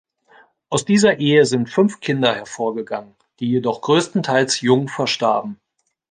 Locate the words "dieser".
0.83-1.19